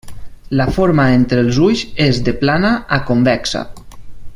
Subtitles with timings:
[0.61, 3.67] La forma entre els ulls és de plana a convexa.